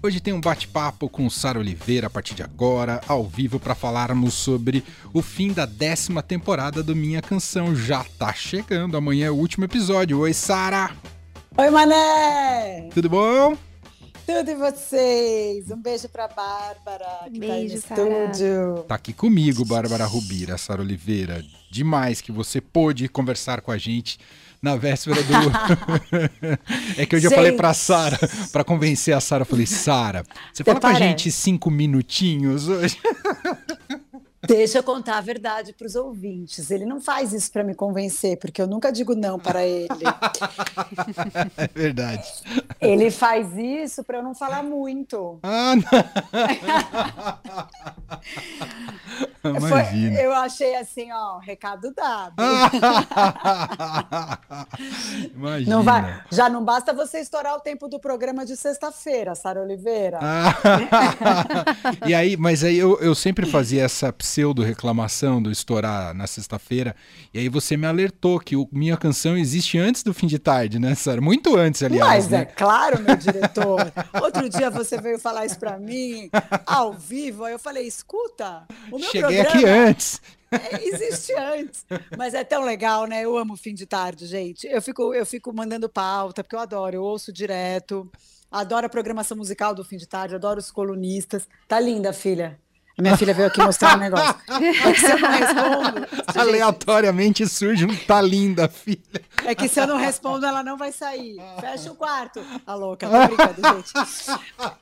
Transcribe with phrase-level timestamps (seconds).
[0.00, 4.32] Hoje tem um bate-papo com Sara Oliveira a partir de agora, ao vivo, para falarmos
[4.32, 7.74] sobre o fim da décima temporada do Minha Canção.
[7.74, 10.20] Já tá chegando, amanhã é o último episódio.
[10.20, 10.96] Oi, Sara!
[11.56, 12.88] Oi, Mané!
[12.94, 13.56] Tudo bom?
[14.24, 15.68] Tudo e vocês?
[15.68, 18.84] Um beijo pra Bárbara, que beijo, tá aí no estúdio.
[18.86, 21.44] Tá aqui comigo, Bárbara Rubira, Sara Oliveira.
[21.72, 24.16] Demais que você pôde conversar com a gente
[24.62, 25.32] na véspera do.
[27.00, 27.32] é que hoje gente.
[27.32, 28.18] eu falei pra Sara,
[28.52, 32.98] pra convencer a Sara, eu falei, Sara, você fala com a gente cinco minutinhos hoje?
[34.48, 36.70] Deixa eu contar a verdade para os ouvintes.
[36.70, 39.88] Ele não faz isso para me convencer, porque eu nunca digo não para ele.
[41.56, 42.26] É verdade.
[42.80, 45.38] Ele faz isso para eu não falar muito.
[45.42, 45.84] Ah, não.
[49.56, 50.16] Imagina.
[50.16, 52.34] Foi, eu achei assim, ó, recado dado.
[55.34, 55.76] Imagina.
[55.76, 60.18] Não vai, já não basta você estourar o tempo do programa de sexta-feira, Sara Oliveira.
[62.06, 66.94] e aí, mas aí eu, eu sempre fazia essa pseudo-reclamação do estourar na sexta-feira,
[67.34, 70.78] e aí você me alertou que o, minha canção existe antes do fim de tarde,
[70.78, 71.20] né, Sara?
[71.20, 72.24] Muito antes, aliás.
[72.24, 72.42] Mas né?
[72.42, 73.92] é claro, meu diretor.
[74.22, 76.30] Outro dia você veio falar isso para mim,
[76.64, 79.48] ao vivo, aí eu falei, escuta, o meu Cheguei programa...
[79.48, 80.20] aqui antes.
[80.52, 81.84] É, existe antes.
[82.16, 83.22] Mas é tão legal, né?
[83.24, 84.66] Eu amo fim de tarde, gente.
[84.68, 88.10] Eu fico, eu fico mandando pauta, porque eu adoro, eu ouço direto.
[88.50, 91.46] Adoro a programação musical do fim de tarde, adoro os colunistas.
[91.66, 92.58] Tá linda, filha.
[92.98, 94.34] A minha filha veio aqui mostrar um negócio.
[94.58, 96.08] É que se eu não respondo.
[96.36, 98.98] Aleatoriamente surge um tá linda, filha.
[99.44, 101.36] É que se eu não respondo, ela não vai sair.
[101.60, 102.44] Fecha o quarto.
[102.66, 103.92] A louca, tô brincando, gente.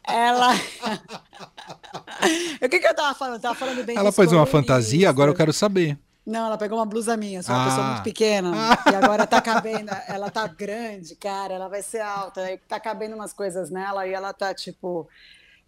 [0.09, 0.55] Ela.
[2.63, 3.35] o que, que eu tava falando?
[3.35, 5.99] Eu tava falando bem Ela fez uma fantasia, agora eu quero saber.
[6.25, 7.67] Não, ela pegou uma blusa minha, sou uma ah.
[7.67, 8.51] pessoa muito pequena.
[8.91, 12.41] e agora tá cabendo, ela tá grande, cara, ela vai ser alta.
[12.67, 15.07] Tá cabendo umas coisas nela e ela tá tipo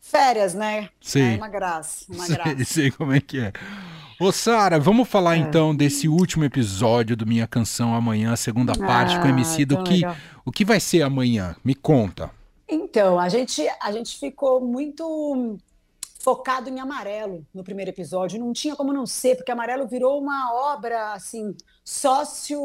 [0.01, 0.89] férias, né?
[1.01, 1.35] Sim.
[1.35, 2.57] É uma graça, uma graça.
[2.57, 3.53] Sei, sei como é que é.
[4.21, 5.39] Ô, Sara, vamos falar é.
[5.39, 9.83] então desse último episódio do Minha Canção amanhã, segunda ah, parte com o MC do
[9.85, 10.03] que
[10.45, 11.55] o que vai ser amanhã?
[11.63, 12.31] Me conta.
[12.69, 15.59] Então, a gente a gente ficou muito
[16.19, 18.41] focado em amarelo no primeiro episódio.
[18.41, 21.55] Não tinha como não ser, porque amarelo virou uma obra assim
[21.89, 22.61] sócio,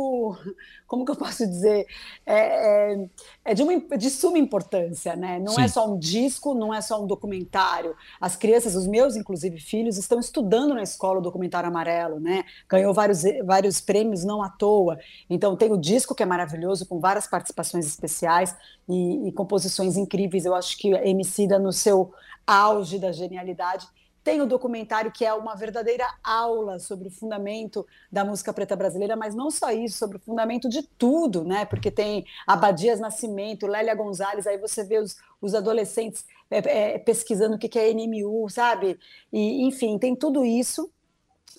[0.85, 1.87] como que eu posso dizer,
[2.25, 3.09] é, é,
[3.45, 5.39] é de, uma, de suma importância, né?
[5.39, 5.63] Não é Sim.
[5.63, 7.95] é só um disco, não é só um documentário.
[8.19, 12.43] As crianças, os meus, inclusive, filhos, estão estudando na escola o documentário amarelo, né?
[12.67, 14.99] Ganhou vários, vários prêmios não à toa.
[15.29, 18.53] Então tem o disco que é maravilhoso, com várias participações especiais
[18.89, 20.43] e, e composições incríveis.
[20.43, 22.11] Eu acho que a Emicida, no seu
[22.45, 23.87] auge da genialidade,
[24.23, 29.17] tem o documentário que é uma verdadeira aula sobre o fundamento da música preta brasileira,
[29.17, 31.65] mas não só isso, sobre o fundamento de tudo, né?
[31.65, 37.55] Porque tem Abadias Nascimento, Lélia Gonzalez, aí você vê os, os adolescentes é, é, pesquisando
[37.55, 38.97] o que é NMU, sabe?
[39.31, 40.89] E, enfim, tem tudo isso.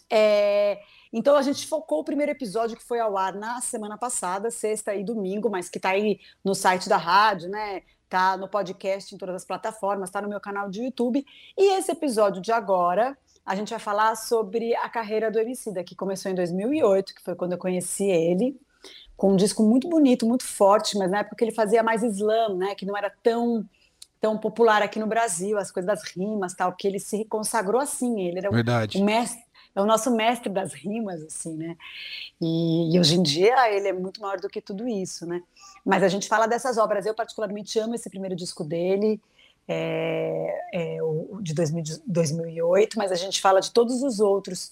[0.08, 0.80] É,
[1.12, 4.94] então a gente focou o primeiro episódio que foi ao ar na semana passada, sexta
[4.94, 7.82] e domingo, mas que está aí no site da rádio, né?
[8.14, 11.26] Tá no podcast em todas as plataformas, tá no meu canal de YouTube.
[11.58, 15.96] E esse episódio de agora, a gente vai falar sobre a carreira do Emicida, que
[15.96, 18.56] começou em 2008, que foi quando eu conheci ele,
[19.16, 22.76] com um disco muito bonito, muito forte, mas na época ele fazia mais slam, né,
[22.76, 23.68] que não era tão
[24.20, 28.22] tão popular aqui no Brasil, as coisas das rimas, tal, que ele se consagrou assim,
[28.22, 28.96] ele era Verdade.
[28.96, 29.43] o mestre
[29.74, 31.76] é o nosso mestre das rimas, assim, né?
[32.40, 35.42] E, e, hoje em dia ele é muito maior do que tudo isso, né?
[35.84, 37.04] Mas a gente fala dessas obras.
[37.04, 39.20] Eu particularmente amo esse primeiro disco dele,
[39.66, 44.70] é, é o de 2000, 2008, mas a gente fala de todos os outros.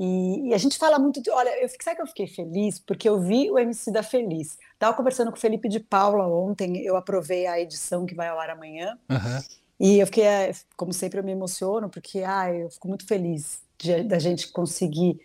[0.00, 1.30] E, e, a gente fala muito de.
[1.30, 2.78] Olha, eu, sabe que eu fiquei feliz?
[2.78, 4.56] Porque eu vi o MC da Feliz.
[4.72, 8.38] Estava conversando com o Felipe de Paula ontem, eu aprovei a edição que vai ao
[8.38, 8.96] ar amanhã.
[9.10, 9.42] Uhum.
[9.80, 13.60] E eu fiquei, é, como sempre, eu me emociono, porque ah, eu fico muito feliz
[14.06, 15.20] da gente conseguir.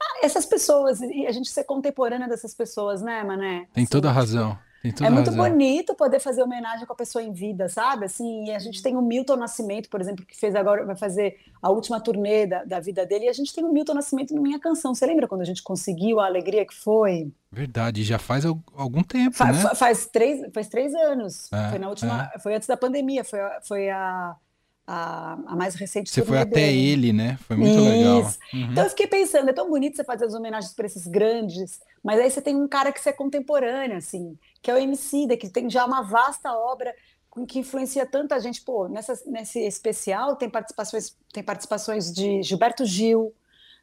[0.00, 3.66] Ah, essas pessoas, e a gente ser contemporânea dessas pessoas, né, Mané?
[3.72, 4.56] Tem assim, toda a razão.
[4.84, 5.50] é muito razão.
[5.50, 8.04] bonito poder fazer homenagem com a pessoa em vida, sabe?
[8.04, 11.36] Assim, e a gente tem o Milton Nascimento, por exemplo, que fez agora, vai fazer
[11.60, 14.40] a última turnê da, da vida dele, e a gente tem o Milton Nascimento no
[14.40, 14.94] Minha Canção.
[14.94, 17.32] Você lembra quando a gente conseguiu a alegria que foi?
[17.50, 19.74] Verdade, já faz algum tempo, Fa né?
[19.74, 21.52] Faz três, faz três anos.
[21.52, 22.38] É, foi na última, é.
[22.38, 24.36] foi antes da pandemia, foi, foi a
[24.90, 26.10] a, a mais recente.
[26.10, 27.38] Você foi até ele, né?
[27.46, 27.84] Foi muito Isso.
[27.84, 28.22] legal.
[28.54, 28.72] Uhum.
[28.72, 32.18] Então eu fiquei pensando, é tão bonito você fazer as homenagens para esses grandes, mas
[32.18, 35.50] aí você tem um cara que você é contemporâneo, assim, que é o MC, que
[35.50, 36.94] tem já uma vasta obra
[37.46, 38.62] que influencia tanta gente.
[38.62, 43.34] Pô, nessa, nesse especial tem participações, tem participações de Gilberto Gil,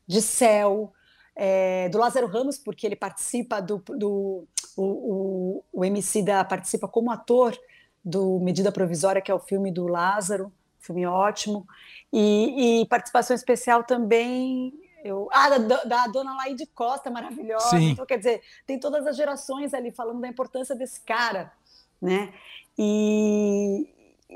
[0.07, 0.91] de Céu,
[1.35, 3.77] é, do Lázaro Ramos, porque ele participa do.
[3.77, 7.57] do o, o, o MC da participa como ator
[8.03, 10.51] do Medida Provisória, que é o filme do Lázaro,
[10.85, 11.67] filme ótimo.
[12.11, 14.73] E, e participação especial também.
[15.03, 17.77] Eu, ah, da, da dona Laide Costa, maravilhosa.
[17.77, 17.91] Sim.
[17.91, 21.51] Então, quer dizer, tem todas as gerações ali falando da importância desse cara,
[22.01, 22.33] né?
[22.77, 23.87] E,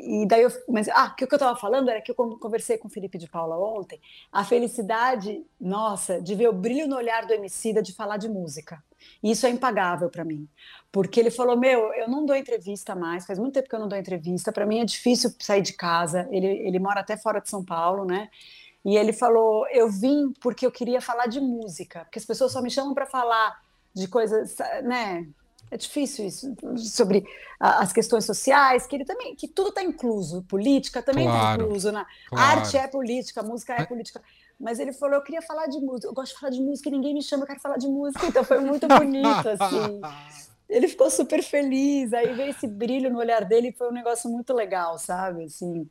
[0.04, 2.88] e daí eu, mas ah, o que eu estava falando era que eu conversei com
[2.88, 4.00] o Felipe de Paula ontem,
[4.31, 8.84] a felicidade, nossa, de ver o brilho no olhar do Emicida de falar de música.
[9.24, 10.48] Isso é impagável para mim,
[10.92, 13.88] porque ele falou: "Meu, eu não dou entrevista mais, faz muito tempo que eu não
[13.88, 16.28] dou entrevista, para mim é difícil sair de casa".
[16.31, 18.30] Ele ele mora até fora de São Paulo, né?
[18.86, 22.62] E ele falou: "Eu vim porque eu queria falar de música, porque as pessoas só
[22.62, 23.57] me chamam para falar
[23.94, 25.28] de coisas, né,
[25.71, 27.25] é difícil isso sobre
[27.60, 31.92] as questões sociais, que ele também, que tudo está incluso, política também está claro, incluso,
[31.92, 32.60] na claro.
[32.60, 34.21] arte é política, música é política.
[34.60, 36.92] Mas ele falou, eu queria falar de música, eu gosto de falar de música e
[36.92, 40.01] ninguém me chama, eu quero falar de música, então foi muito bonito, assim.
[40.68, 44.54] Ele ficou super feliz, aí veio esse brilho no olhar dele, foi um negócio muito
[44.54, 45.88] legal, sabe, assim.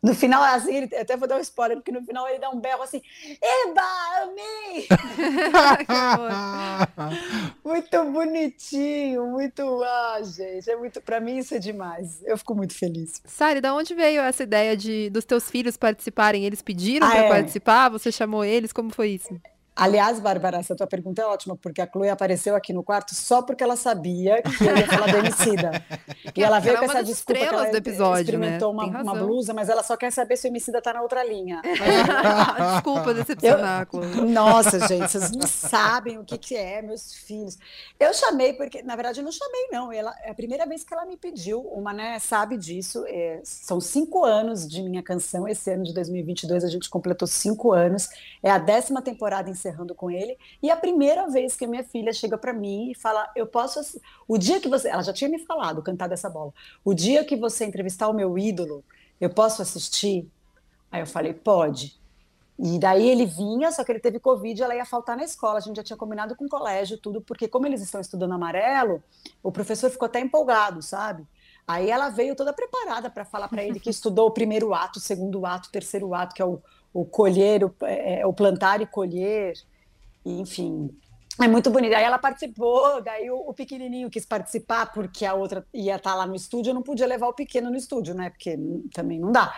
[0.00, 2.60] No final, assim, ele, até vou dar um spoiler, porque no final ele dá um
[2.60, 3.02] berro assim,
[3.42, 3.82] Eba,
[4.22, 4.86] amei!
[7.64, 12.74] muito bonitinho, muito, ah, gente, é muito, para mim isso é demais, eu fico muito
[12.74, 13.20] feliz.
[13.24, 16.44] Sari, da onde veio essa ideia de dos teus filhos participarem?
[16.44, 17.28] Eles pediram ah, para é.
[17.28, 17.88] participar?
[17.88, 18.72] Você chamou eles?
[18.72, 19.40] Como foi isso?
[19.78, 23.42] Aliás, Bárbara, essa tua pergunta é ótima, porque a Chloe apareceu aqui no quarto só
[23.42, 25.70] porque ela sabia que eu ia falar do Emicida.
[26.36, 28.82] e ela veio ela com essa desculpa que ela do episódio, experimentou né?
[28.82, 31.62] uma, uma, blusa, mas ela só quer saber se o Emicida tá na outra linha.
[32.74, 34.28] desculpa decepcionar, eu, Chloe.
[34.28, 37.56] Nossa, gente, vocês não sabem o que, que é, meus filhos.
[38.00, 39.92] Eu chamei, porque, na verdade, eu não chamei, não.
[39.92, 43.04] Ela, é a primeira vez que ela me pediu, uma, né, sabe disso.
[43.06, 45.46] É, são cinco anos de minha canção.
[45.46, 48.08] Esse ano de 2022 a gente completou cinco anos.
[48.42, 50.36] É a décima temporada em encerrando com ele.
[50.62, 54.00] E a primeira vez que a minha filha chega para mim e fala: Eu posso.
[54.26, 54.88] O dia que você.
[54.88, 56.52] Ela já tinha me falado, cantar dessa bola.
[56.84, 58.84] O dia que você entrevistar o meu ídolo,
[59.20, 60.28] eu posso assistir?
[60.90, 61.98] Aí eu falei: Pode.
[62.58, 65.58] E daí ele vinha, só que ele teve Covid, ela ia faltar na escola.
[65.58, 69.00] A gente já tinha combinado com o colégio, tudo, porque como eles estão estudando amarelo,
[69.44, 71.24] o professor ficou até empolgado, sabe?
[71.68, 75.02] Aí ela veio toda preparada para falar para ele que estudou o primeiro ato, o
[75.02, 76.60] segundo ato, o terceiro ato, que é o,
[76.92, 79.54] o colher, o, é, é, o plantar e colher,
[80.24, 80.90] enfim.
[81.40, 81.94] É muito bonito.
[81.94, 86.16] Aí ela participou, daí o, o, pequenininho quis participar porque a outra ia estar tá
[86.16, 88.30] lá no estúdio, eu não podia levar o pequeno no estúdio, né?
[88.30, 88.58] Porque
[88.92, 89.54] também não dá.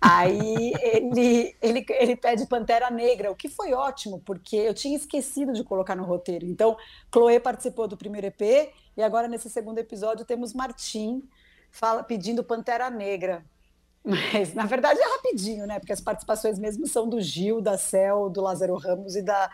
[0.00, 5.52] Aí ele, ele, ele pede Pantera Negra, o que foi ótimo, porque eu tinha esquecido
[5.52, 6.46] de colocar no roteiro.
[6.46, 6.76] Então,
[7.12, 11.22] Chloe participou do primeiro EP e agora nesse segundo episódio temos Martim
[11.70, 13.44] fala, pedindo Pantera Negra.
[14.04, 15.78] Mas, na verdade, é rapidinho, né?
[15.78, 19.50] Porque as participações mesmo são do Gil, da Cel, do Lázaro Ramos e da,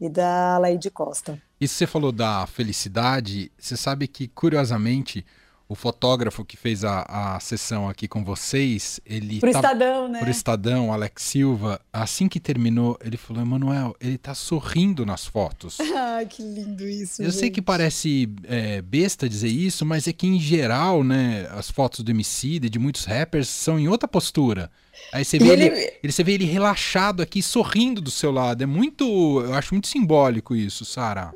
[0.00, 1.40] e da Laide Costa.
[1.60, 5.24] E você falou da felicidade, você sabe que, curiosamente,
[5.70, 9.38] o fotógrafo que fez a, a sessão aqui com vocês, ele.
[9.38, 10.18] Pro tá, Estadão, né?
[10.18, 15.78] Pro Estadão, Alex Silva, assim que terminou, ele falou: Emanuel, ele tá sorrindo nas fotos.
[15.94, 17.22] ah, que lindo isso.
[17.22, 17.38] Eu gente.
[17.38, 22.00] sei que parece é, besta dizer isso, mas é que em geral, né, as fotos
[22.00, 24.72] do MC e de muitos rappers são em outra postura.
[25.12, 25.66] Aí você vê ele...
[25.66, 28.62] Ele, ele, você vê ele relaxado aqui, sorrindo do seu lado.
[28.62, 29.04] É muito.
[29.40, 31.32] Eu acho muito simbólico isso, Sara.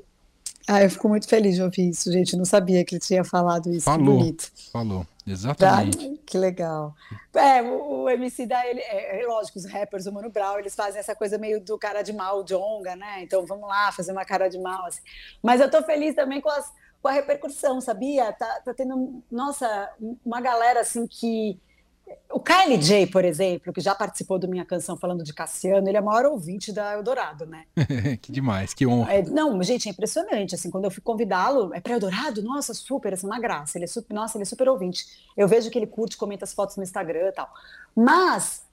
[0.66, 2.37] Ah, eu fico muito feliz de ouvir isso, gente.
[2.37, 3.84] não sabia que ele tinha falado isso.
[3.84, 4.50] Falou, bonito.
[4.72, 6.08] falou, exatamente.
[6.08, 6.22] Tá?
[6.25, 6.94] Que legal.
[7.34, 10.74] É, o, o MC da ele, é, é, lógico, os rappers, o Mano Brown, eles
[10.74, 13.22] fazem essa coisa meio do cara de mal, o Jonga, né?
[13.22, 14.86] Então vamos lá, fazer uma cara de mal.
[14.86, 15.03] Assim.
[15.43, 16.72] Mas eu tô feliz também com, as,
[17.03, 18.32] com a repercussão, sabia?
[18.32, 19.91] Tá, tá tendo, nossa,
[20.24, 21.60] uma galera assim que
[22.31, 26.01] o KLJ, por exemplo, que já participou do Minha Canção falando de Cassiano, ele é
[26.01, 27.65] o maior ouvinte da Eldorado, né?
[28.20, 29.15] que demais, que honra.
[29.15, 32.43] É, não, gente, é impressionante, assim, quando eu fui convidá-lo, é para Eldorado?
[32.43, 35.05] Nossa, super, assim, uma graça, ele é super, nossa, ele é super ouvinte.
[35.37, 37.49] Eu vejo que ele curte, comenta as fotos no Instagram e tal.
[37.94, 38.65] Mas,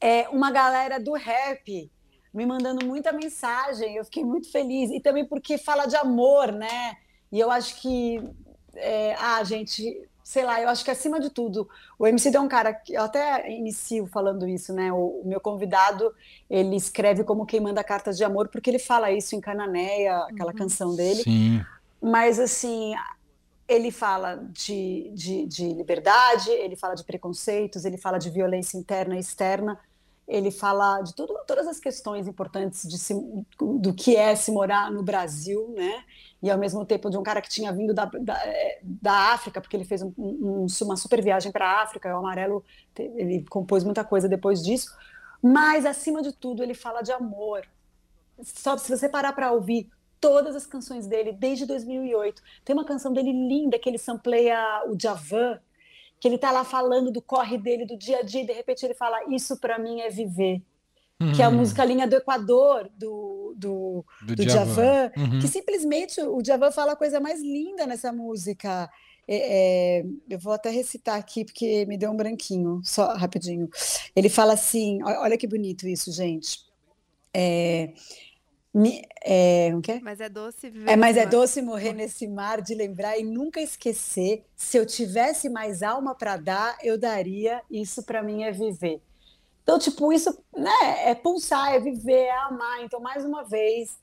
[0.00, 1.90] é uma galera do rap
[2.32, 6.96] me mandando muita mensagem, eu fiquei muito feliz, e também porque fala de amor, né?
[7.30, 8.22] E eu acho que,
[8.74, 11.68] é, ah, gente, sei lá, eu acho que acima de tudo,
[11.98, 14.92] o MC é um cara que eu até inicio falando isso, né?
[14.92, 16.14] O, o, meu convidado,
[16.48, 20.52] ele escreve como quem manda cartas de amor, porque ele fala isso em Cananéia, aquela
[20.52, 20.56] uhum.
[20.56, 21.24] canção dele.
[21.24, 21.60] Sim.
[22.00, 22.94] Mas assim,
[23.66, 29.16] ele fala de, de, de liberdade, ele fala de preconceitos, ele fala de violência interna
[29.16, 29.80] e externa
[30.30, 33.12] ele fala de tudo, todas as questões importantes de se,
[33.58, 36.04] do que é se morar no Brasil, né?
[36.40, 38.40] E ao mesmo tempo de um cara que tinha vindo da, da,
[38.82, 42.64] da África, porque ele fez um, um, uma super viagem para a África, o Amarelo,
[42.96, 44.96] ele compôs muita coisa depois disso.
[45.42, 47.66] Mas, acima de tudo, ele fala de amor.
[48.40, 53.12] Só se você parar para ouvir todas as canções dele, desde 2008, tem uma canção
[53.12, 55.58] dele linda que ele sampleia o Javan,
[56.20, 58.84] que ele tá lá falando do corre dele, do dia a dia, e de repente
[58.84, 60.62] ele fala: Isso para mim é viver.
[61.20, 61.32] Uhum.
[61.32, 65.38] Que é a música Linha do Equador, do, do, do, do Djavan, uhum.
[65.38, 68.88] que simplesmente o Djavan fala a coisa mais linda nessa música.
[69.28, 73.68] É, é, eu vou até recitar aqui porque me deu um branquinho, só rapidinho.
[74.14, 76.60] Ele fala assim: olha que bonito isso, gente.
[77.32, 77.92] É,
[78.72, 80.00] me, é, o quê?
[80.02, 80.90] Mas é doce viver.
[80.90, 84.44] É, mas é doce morrer nesse mar de lembrar e nunca esquecer.
[84.54, 87.62] Se eu tivesse mais alma para dar, eu daria.
[87.70, 89.02] Isso para mim é viver.
[89.62, 90.70] Então, tipo, isso né,
[91.04, 92.82] é pulsar, é viver, é amar.
[92.82, 93.98] Então, mais uma vez,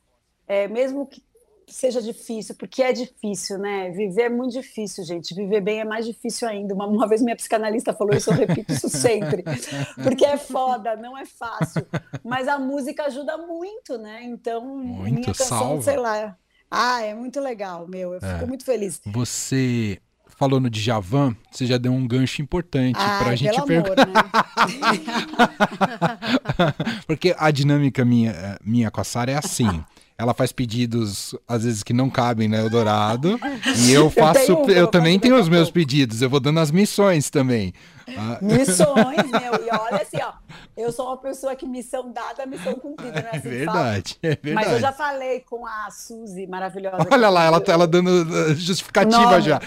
[0.48, 1.24] é, mesmo que
[1.68, 3.92] seja difícil, porque é difícil, né?
[3.92, 5.36] Viver é muito difícil, gente.
[5.36, 6.74] Viver bem é mais difícil ainda.
[6.74, 9.44] Uma, uma vez minha psicanalista falou isso, eu repito isso sempre.
[10.02, 11.86] Porque é foda, não é fácil.
[12.24, 14.24] Mas a música ajuda muito, né?
[14.24, 15.82] Então, muito, minha canção, salva.
[15.82, 16.38] sei lá.
[16.72, 18.14] Ah, é muito legal, meu.
[18.14, 18.46] Eu fico é.
[18.46, 19.02] muito feliz.
[19.06, 20.00] Você
[20.38, 24.08] falou no Djavan, você já deu um gancho importante para a gente perguntar.
[24.08, 24.14] Né?
[27.08, 29.84] Porque a dinâmica minha, minha com a Sara é assim.
[30.20, 33.40] Ela faz pedidos, às vezes, que não cabem na Eldorado.
[33.86, 34.52] e eu faço.
[34.52, 37.72] Eu, eu também tenho os meus pedidos, eu vou dando as missões também.
[38.18, 38.40] Ah.
[38.42, 39.66] Missões, meu.
[39.66, 40.34] E olha assim, ó.
[40.78, 43.30] Eu sou uma pessoa que missão dada, missão cumprida, né?
[43.34, 44.54] Assim, é verdade, é verdade.
[44.54, 46.98] Mas eu já falei com a Suzy, maravilhosa.
[47.12, 49.60] Olha lá, ela, ela dando uh, justificativa já.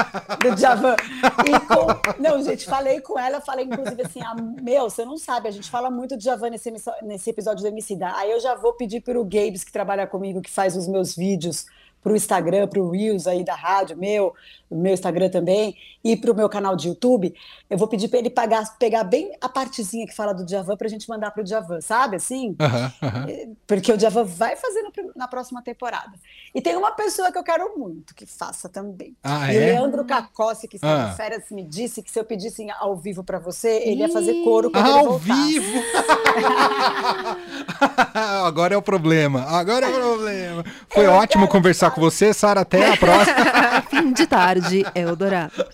[0.40, 0.96] Do Javan.
[1.68, 2.22] Com...
[2.22, 5.70] Não, gente, falei com ela, falei inclusive assim, ah, meu, você não sabe, a gente
[5.70, 8.10] fala muito de Javan nesse, nesse episódio do Emicida.
[8.16, 11.14] Aí eu já vou pedir para o Gabes, que trabalha comigo, que faz os meus
[11.14, 11.66] vídeos,
[12.04, 14.34] para o Instagram, para o Reels aí da rádio, meu,
[14.70, 17.34] meu Instagram também, e para o meu canal de YouTube,
[17.70, 20.86] eu vou pedir para ele pagar, pegar bem a partezinha que fala do Djavan para
[20.86, 22.16] a gente mandar para o Djavan, sabe?
[22.16, 22.54] Assim?
[23.66, 26.12] Porque o Djavan vai fazer no, na próxima temporada.
[26.54, 29.16] E tem uma pessoa que eu quero muito que faça também.
[29.22, 29.60] Ah, e é?
[29.60, 31.08] o Leandro Cacossi, que está ah.
[31.08, 34.44] de férias, me disse que se eu pedisse ao vivo para você, ele ia fazer
[34.44, 35.58] coro quando ao ele voltasse.
[35.58, 35.78] vivo!
[38.46, 39.44] Agora é o problema.
[39.48, 40.64] Agora é o problema.
[40.88, 42.60] Foi eu ótimo conversar com você, Sara.
[42.60, 43.36] Até a próxima.
[43.90, 45.64] Fim de tarde, Eldorado.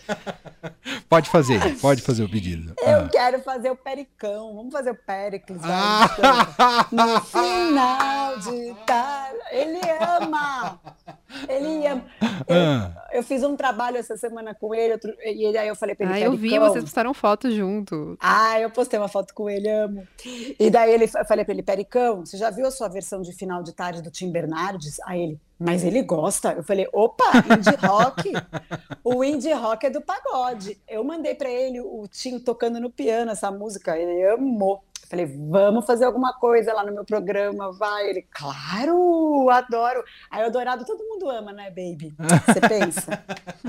[1.11, 2.73] Pode fazer, pode fazer o pedido.
[2.81, 3.09] Eu ah.
[3.11, 4.55] quero fazer o pericão.
[4.55, 5.61] Vamos fazer o Péricles.
[5.65, 6.87] Ah.
[6.93, 9.39] No final de tarde.
[9.51, 10.81] Ele ama.
[11.49, 12.05] Ele ama.
[12.47, 13.09] Eu, ah.
[13.13, 16.15] eu, fiz um trabalho essa semana com ele, outro, e aí eu falei pra ele.
[16.15, 18.17] Ah, eu vi, vocês postaram foto junto.
[18.21, 20.07] Ah, eu postei uma foto com ele, amo.
[20.25, 23.33] E daí ele, eu falei pra ele, Pericão, você já viu a sua versão de
[23.33, 25.01] final de tarde do Tim Bernardes?
[25.07, 26.53] Aí ele, mas ele gosta.
[26.55, 28.33] Eu falei, opa, indie rock.
[29.05, 30.81] o indie rock é do pagode.
[30.89, 34.83] Eu mandei para ele o Tim tocando no piano essa música, ele amou.
[35.03, 38.09] Eu falei, vamos fazer alguma coisa lá no meu programa, vai.
[38.09, 40.03] Ele, claro, adoro.
[40.31, 42.15] Aí o Dourado todo mundo ama, né, baby?
[42.47, 43.23] Você pensa?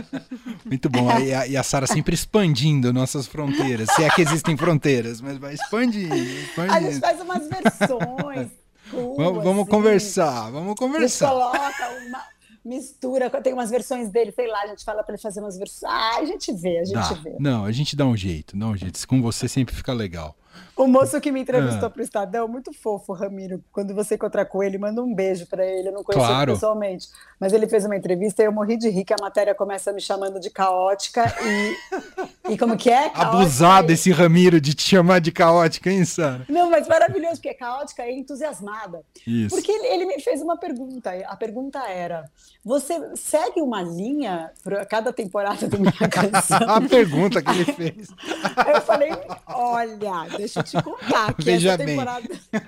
[0.63, 1.11] Muito bom.
[1.19, 3.89] E a, e a Sara sempre expandindo nossas fronteiras.
[3.91, 6.73] Se é que existem fronteiras, mas vai expandindo, expandindo.
[6.73, 8.60] A gente faz umas versões
[8.91, 9.71] vamos, vamos assim.
[9.71, 11.29] conversar, vamos conversar.
[11.29, 12.23] coloca uma
[12.63, 15.91] mistura, tem umas versões dele, sei lá, a gente fala para ele fazer umas versões.
[15.91, 17.13] Ah, a gente vê, a gente dá.
[17.13, 17.35] vê.
[17.39, 19.07] Não, a gente dá um jeito, dá um jeito.
[19.07, 20.35] Com você sempre fica legal.
[20.75, 21.89] O moço que me entrevistou ah.
[21.89, 23.63] para o Estadão, muito fofo, Ramiro.
[23.71, 25.89] Quando você encontrar com ele, manda um beijo para ele.
[25.89, 26.51] Eu não conheço claro.
[26.51, 27.07] ele pessoalmente,
[27.39, 30.01] mas ele fez uma entrevista e eu morri de rir que a matéria começa me
[30.01, 33.09] chamando de caótica e, e como que é?
[33.09, 33.93] Caótica Abusado e...
[33.93, 36.45] esse Ramiro de te chamar de caótica, hein, Sara?
[36.49, 39.01] Não, mas maravilhoso, porque é caótica e entusiasmada.
[39.27, 39.55] Isso.
[39.55, 41.11] Porque ele, ele me fez uma pergunta.
[41.27, 42.29] A pergunta era:
[42.63, 46.59] você segue uma linha para cada temporada do minha canção?
[46.69, 48.09] a pergunta que ele fez.
[48.55, 49.11] Aí eu falei:
[49.47, 52.27] olha, deixa eu te contar que Veja essa temporada.
[52.27, 52.61] Bem.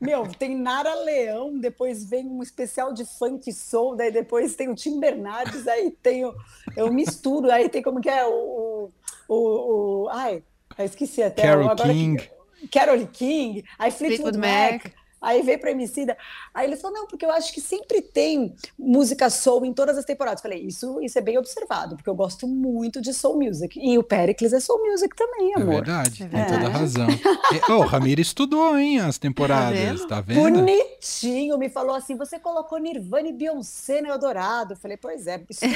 [0.00, 4.74] Meu, tem Nara Leão, depois vem um especial de funk soul, daí depois tem o
[4.74, 6.34] Tim Bernardes, aí tem o.
[6.76, 8.90] Eu misturo, aí tem como que é o.
[9.28, 10.42] o, o ai,
[10.78, 11.42] eu esqueci até.
[11.42, 12.30] Carol agora King.
[12.60, 14.84] Que, Carol King, aí Fleetwood, Fleetwood Mac.
[14.84, 14.97] Mac.
[15.20, 16.16] Aí veio para Emicida.
[16.54, 20.04] Aí ele falou: não, porque eu acho que sempre tem música soul em todas as
[20.04, 20.40] temporadas.
[20.40, 23.78] Falei, isso, isso é bem observado, porque eu gosto muito de soul music.
[23.80, 25.72] E o Pericles é soul music também, é amor.
[25.72, 26.28] É verdade, é.
[26.28, 27.08] tem toda razão.
[27.10, 30.08] e, oh, Ramiro estudou, hein, as temporadas, tá vendo?
[30.08, 30.40] Tá vendo?
[30.40, 34.76] Bonitinho, me falou assim: você colocou Nirvana e Beyoncé no Eldorado.
[34.76, 35.68] Falei, pois é, estudou.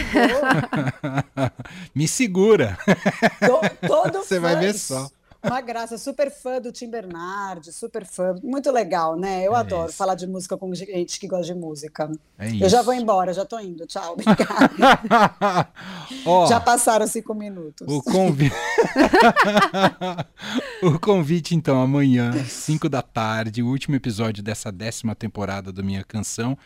[1.94, 2.78] me segura.
[3.40, 5.08] To, todo Você vai ver só.
[5.44, 8.34] Uma graça, super fã do Tim Bernardes, super fã.
[8.44, 9.44] Muito legal, né?
[9.44, 9.96] Eu é adoro isso.
[9.96, 12.10] falar de música com gente que gosta de música.
[12.38, 13.84] É eu já vou embora, já tô indo.
[13.84, 15.68] Tchau, obrigada.
[16.24, 17.86] oh, já passaram cinco minutos.
[17.88, 18.54] O convite.
[20.80, 26.04] o convite, então, amanhã, cinco da tarde, o último episódio dessa décima temporada do Minha
[26.04, 26.56] Canção.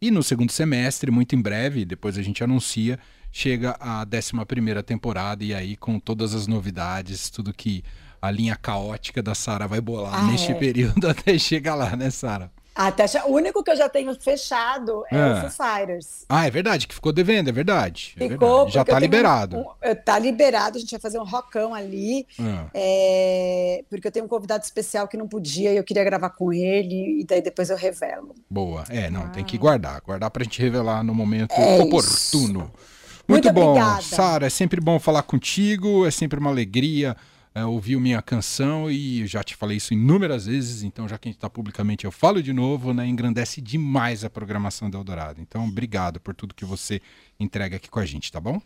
[0.00, 2.98] E no segundo semestre, muito em breve, depois a gente anuncia,
[3.32, 7.84] chega a 11 temporada e aí com todas as novidades, tudo que
[8.26, 10.54] a linha caótica da Sara vai bolar ah, neste é.
[10.54, 12.50] período até chegar lá, né, Sara?
[12.76, 15.32] Até o único que eu já tenho fechado é, é.
[15.32, 16.26] o Foo Fighters.
[16.28, 18.14] Ah, é verdade, que ficou devendo, é verdade.
[18.20, 18.66] É ficou.
[18.66, 18.74] Verdade.
[18.74, 19.56] Já tá liberado.
[19.56, 22.26] Um, um, tá liberado, a gente vai fazer um rockão ali.
[22.38, 23.78] É.
[23.78, 26.52] É, porque eu tenho um convidado especial que não podia e eu queria gravar com
[26.52, 28.34] ele, e daí depois eu revelo.
[28.50, 28.84] Boa.
[28.90, 29.28] É, não, ah.
[29.28, 30.02] tem que guardar.
[30.02, 32.70] Guardar pra gente revelar no momento é oportuno.
[33.26, 37.16] Muito, Muito bom, Sara, é sempre bom falar contigo, é sempre uma alegria
[37.56, 41.30] é, ouviu minha canção e já te falei isso inúmeras vezes, então já que a
[41.30, 43.06] gente está publicamente eu falo de novo, né?
[43.06, 45.40] Engrandece demais a programação do Eldorado.
[45.40, 47.00] Então, obrigado por tudo que você
[47.40, 48.60] entrega aqui com a gente, tá bom?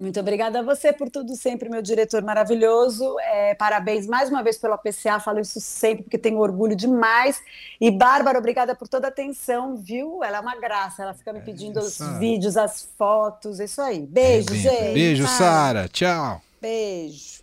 [0.00, 3.14] Muito obrigada a você por tudo sempre, meu diretor maravilhoso.
[3.20, 7.42] É, parabéns mais uma vez pela PCA, falo isso sempre porque tenho orgulho demais.
[7.78, 10.24] E Bárbara, obrigada por toda a atenção, viu?
[10.24, 14.06] Ela é uma graça, ela fica me pedindo é, os vídeos, as fotos, isso aí.
[14.06, 14.94] Beijo, é, gente.
[14.94, 15.86] Beijo, Sara.
[15.88, 16.40] Tchau.
[16.58, 17.42] Beijo.